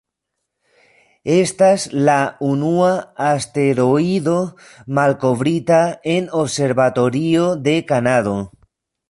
Estas 1.43 1.83
la 2.07 2.15
unua 2.47 2.87
asteroido 3.25 4.33
malkovrita 5.01 5.83
en 6.15 6.33
observatorio 6.47 7.47
de 7.71 7.77
Kanado. 7.95 8.35